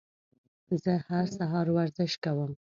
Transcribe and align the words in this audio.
زه 0.83 0.93
هر 1.09 1.25
سهار 1.37 1.67
ورزش 1.77 2.11
کوم. 2.23 2.51